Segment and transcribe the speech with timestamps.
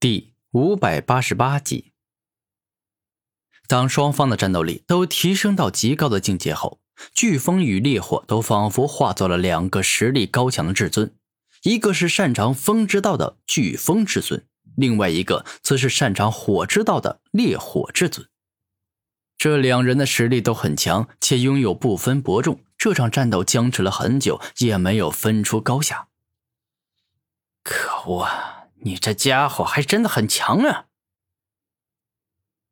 [0.00, 1.90] 第五百八十八集，
[3.66, 6.78] 当双方的战斗力都提升到极高的境界后，
[7.12, 11.16] 飓风与烈火都仿佛化作了两个实力高强的至尊，
[11.62, 18.28] 一个是擅长风之道的飓风至尊，另外一个则是擅长火之道的烈火至尊。
[19.36, 22.60] 这两人的实力都很强，且拥有不分伯仲。
[22.76, 26.06] 这场战斗僵持了很久，也没有分出高下。
[27.64, 28.57] 可恶啊！
[28.80, 30.86] 你这家伙还真的很强啊！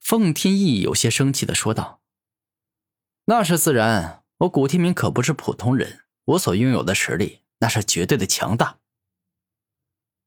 [0.00, 2.02] 凤天意有些生气的说道
[3.24, 8.80] ：“那是自然，我古天明可不是普通人，我所拥有的实力那是绝对的强大。”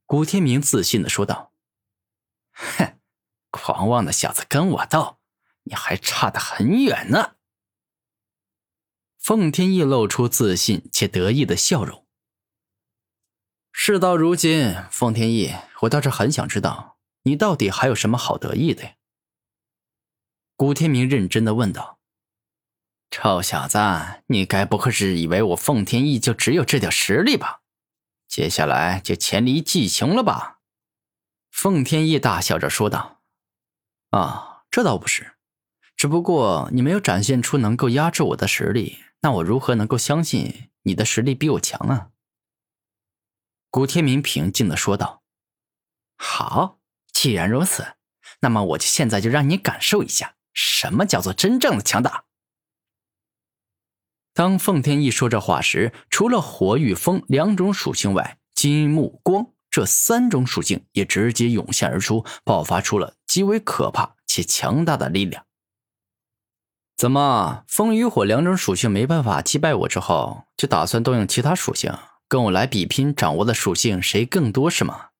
[0.07, 1.53] 古天明自信的说道
[2.53, 2.97] ：“哼，
[3.51, 5.19] 狂妄的小子，跟我斗，
[5.63, 7.35] 你还差得很远呢。”
[9.19, 12.06] 凤天意露出自信且得意的笑容。
[13.79, 18.93] 事到如今，凤天翼，我倒是很想知道，你到底还有什么好得意的呀？
[20.55, 21.99] 古天明认真的问道
[23.11, 23.77] ：“臭小子，
[24.25, 27.61] 你该不会是以为我凤天翼就只有这点实力吧？
[28.27, 30.57] 接下来就黔驴技穷了吧？”
[31.53, 33.21] 凤天翼大笑着说道
[34.09, 35.33] ：“啊，这倒不是，
[35.95, 42.09] 只不过你没有展现出能够压制我的实力，那我如何能够相信你的实力比我强啊？”
[43.77, 45.21] 古天明平静的说道
[46.17, 46.79] ：“好，
[47.13, 47.85] 既然如此，
[48.39, 52.23] 那么我就现在就让你感受一下什么叫做真正的强大。”
[54.33, 65.45] 当凤天翼说这话时，除了火与风两种属性外，金木光这三种属性也直接涌现而出，爆发出了极为可怕且强大的力量。
[66.95, 71.95] 怎么，风与火两种属性没办法击败我之后，就打算动用其他属性？
[72.29, 75.11] 跟我来比拼，掌握的属性谁更多是吗？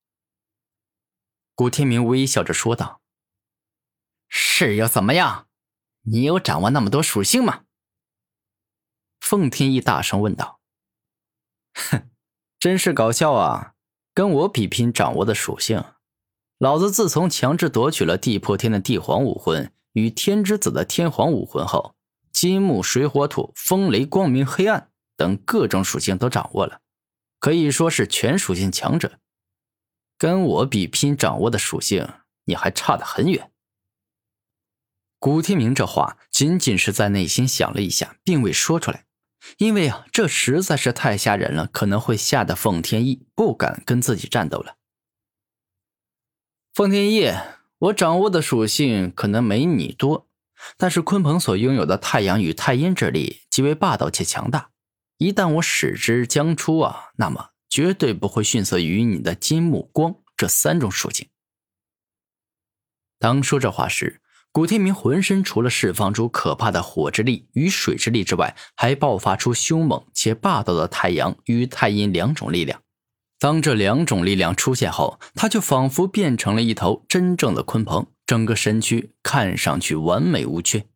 [1.56, 3.02] 古天明微笑着说道
[4.28, 5.48] ：“是又怎么样？
[6.02, 7.64] 你有掌握那么多属性吗？”
[9.22, 10.60] 凤天翼大声问道。
[11.74, 12.10] “哼，
[12.60, 13.74] 真是搞笑啊！
[14.14, 15.84] 跟我比拼掌握的属性，
[16.58, 21.96] 老子自从强制夺取了地破天的地皇武魂与天之子的天皇武魂后，
[22.34, 26.82] 金木水火土风雷光明黑暗等各种属性都掌握了。”
[27.40, 29.20] 可以说是全属性强者，
[30.18, 32.08] 跟我比拼掌握的属性，
[32.46, 33.52] 你还差得很远。
[35.20, 39.06] 古天明这话仅仅是在内心想了一下，并未说出来，
[39.58, 44.76] 因为啊，这实在是太吓人了，可能会吓得凤天翼不敢跟自己战斗了。
[46.74, 47.34] 凤天翼，
[47.80, 50.28] 我掌握的属性可能没你多，
[50.78, 54.70] 但是鲲鹏所拥有的太阳与太阴之力极为霸道且强大。
[55.18, 61.30] 一旦我使之将出啊，那么绝对不会逊色于你的金木光这三种属性。
[63.20, 72.82] 当说这话时，古天明浑身除了释放出可怕的火之力与水之力之外，还爆发出凶猛且霸道的太阳与太阴两种力量。
[73.40, 80.88] 当这两种力量出现后，他就仿佛变成了一头真正的鲲鹏，整个身躯看上去完美无缺。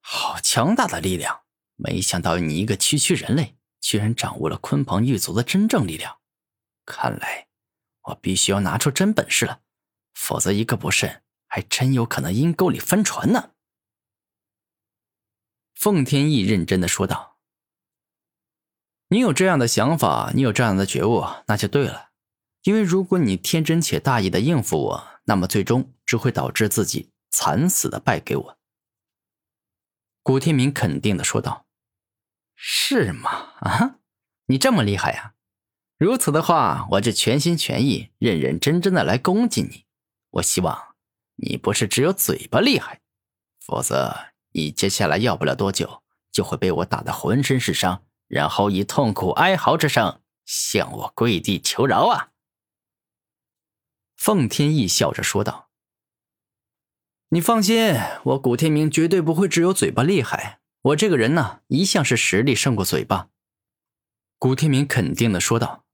[0.00, 1.45] 好强大的力量！
[1.76, 6.18] 没想到你一个区区人类，居然掌握了鲲鹏一族的真正力量。
[6.84, 7.48] 看来
[8.04, 9.60] 我必须要拿出真本事了，
[10.14, 13.50] 否则一个不慎，还真有可能阴沟里翻船呢。
[15.74, 17.38] 凤天翼认真的说道
[19.08, 22.10] ：“你有这样的想法，你有这样的觉悟，那就对了。
[22.62, 28.58] 因为如果你天真且大意的应付我，那么最终只会导致自己惨死的败给我。”
[30.24, 31.65] 古天明肯定的说道。
[32.56, 33.30] 是吗？
[33.60, 33.98] 啊，
[34.46, 35.34] 你这么厉害呀！
[35.98, 39.84] 如此的话，我就全心全意、认认真真的来攻击你。
[40.30, 40.94] 我希望
[41.36, 43.00] 你不是只有嘴巴厉害，
[43.60, 46.02] 否则你接下来要不了多久
[46.32, 52.30] 就会被我打得浑身是伤，然后以痛苦哀嚎之声向我跪地求饶啊！
[54.16, 55.70] 凤天翼笑着说道
[57.30, 57.94] ：“你放心，
[58.24, 63.30] 我古天明绝对不会只有嘴巴厉害。”我这个人呢，一向是实力胜过嘴巴。”
[64.38, 65.84] 古天明肯定的说道。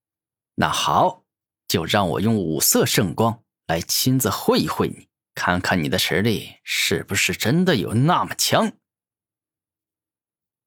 [0.56, 1.24] “那好，
[1.66, 8.72] 就让我用五色圣光来亲自会一会你，看看你的实力是不是真的有那么强。”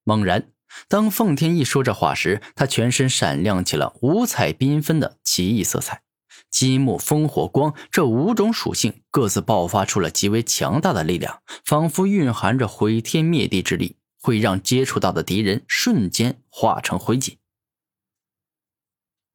[0.03, 0.51] 猛然，
[0.87, 6.01] 当凤天翼说这话时，他全身闪亮起了五彩缤纷的奇异色彩。
[6.49, 17.37] 金木风火光这五种属性各自爆发出了极为强大的力量，仿佛蕴含着毁天灭地之力，会让接触到的敌人瞬间化成灰烬。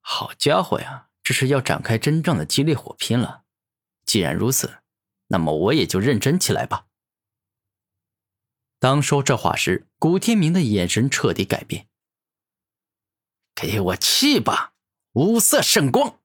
[0.00, 3.42] 好家伙呀，这是要展开真正的激烈火拼了。
[4.04, 4.78] 既然如此，
[5.28, 6.86] 那么我也就认真起来吧。
[8.80, 11.86] 当说这话时，古天明的眼神彻底改变。
[13.54, 14.72] 给我去吧，
[15.12, 16.21] 五色圣光！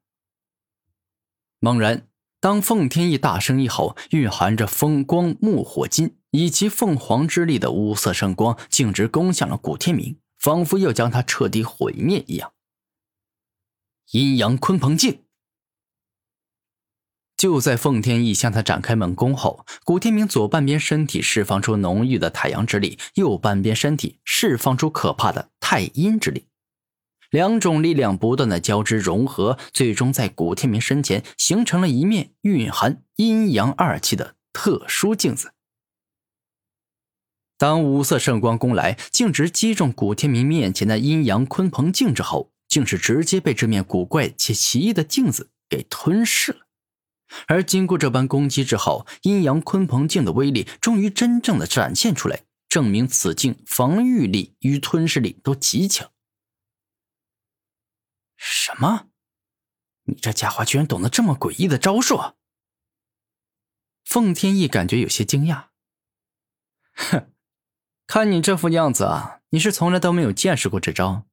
[1.60, 2.08] 猛然，
[2.40, 12.54] 当凤天翼大声一吼，蕴含着风光木火金以及凤凰之力的五色圣光，径直攻向了古天明，仿佛要将他彻底毁灭一样。
[14.12, 15.24] 阴阳鲲鹏镜。
[17.36, 26.48] 就在凤天翼向他展开猛攻后，古天明左半边身体释放出浓郁的太阳之力，右半边身体释放出可怕的太阴之力，
[27.30, 35.52] 两种力量不断的交织融合，最终在古天明身前形成了一面蕴含阴阳二气的特殊镜子。
[37.58, 46.60] 当五色圣光攻来，径直击中古天明面前的阴阳鲲鹏镜之后，竟是直接被这面古怪且奇异的镜子给吞噬了。
[47.48, 56.10] 而经过这般攻击之后，阴阳鲲鹏镜的威力终于真正的展现出来，证明此镜防御力与吞噬力都极强。
[58.38, 59.10] 什么？
[60.04, 62.36] 你这家伙居然懂得这么诡异的招数？
[64.06, 65.66] 凤天翼感觉有些惊讶。
[66.94, 67.34] 哼，
[68.08, 71.26] 看你这副样子啊，你是从来都没有见识过这招。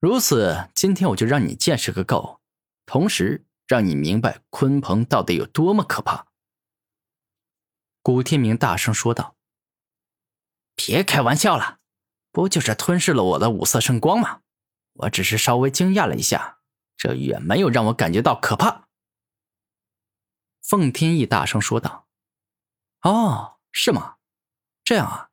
[0.00, 2.40] 如此，今天我就让你见识个够，
[2.86, 3.44] 同时。
[3.68, 6.28] 让你明白鲲鹏到底有多么可怕。”
[8.00, 9.36] 古天明大声说道。
[10.74, 11.80] “别开玩笑了，
[12.32, 14.40] 不就是吞噬了我的五色圣光吗？
[14.98, 16.58] 我只是稍微惊讶了一下，
[16.96, 18.88] 这远没有让我感觉到可怕。”
[20.62, 22.06] 凤天翼大声说道。
[23.02, 24.16] “哦，是吗？
[24.84, 25.30] 这样啊，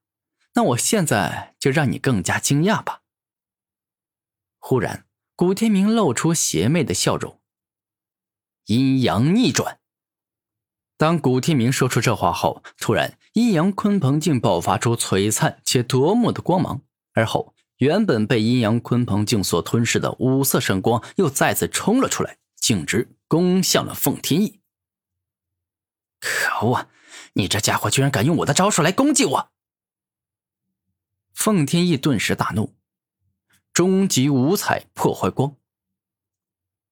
[0.54, 3.02] 那我现在就让你更加惊讶吧。”
[4.60, 7.42] 忽然，古天明露出邪魅的笑容。
[8.66, 9.80] 阴阳逆转。
[10.98, 16.82] 当古天明说出这话后，突然阴阳鲲鹏镜爆发出璀璨且夺目的光芒，
[17.14, 24.62] 而后原本被阴阳鲲鹏镜所吞噬的五色圣光又再次冲了出来，径直攻向了凤天翼。
[26.20, 26.88] 可恶！
[27.34, 29.52] 你这家伙居然敢用我的招数来攻击我！
[31.34, 32.74] 凤天翼顿时大怒，
[33.74, 35.56] 终极五彩破坏光。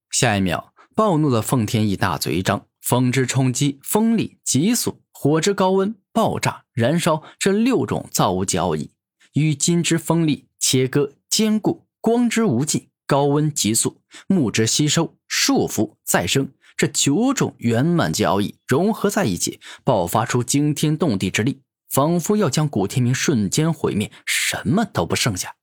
[0.09, 0.73] 下一秒。
[0.95, 8.91] 暴怒的凤天翼大嘴一张，风之冲击、风力、急速、火之高温、爆炸、燃烧这六种造物交易，
[9.33, 25.55] 与金之锋利、切割、坚固、光之无尽、高温急速、木之吸收、束缚再生这九种圆满交易融合在一起，爆发出惊天动地之力，仿佛要将古天明瞬间毁灭，什么都不剩下。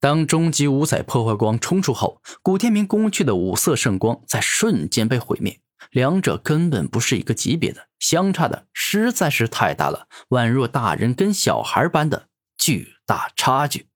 [0.00, 5.60] 当终极五彩破坏光冲出后，古天明攻去的五色圣光在瞬间被毁灭。
[5.90, 13.91] 两者根本不是一个级别的，相差的实在是太大了，宛若大人跟小孩般的巨大差距。